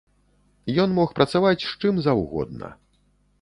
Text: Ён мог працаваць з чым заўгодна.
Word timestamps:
Ён 0.83 0.95
мог 0.99 1.13
працаваць 1.19 1.65
з 1.67 1.71
чым 1.81 2.01
заўгодна. 2.07 2.73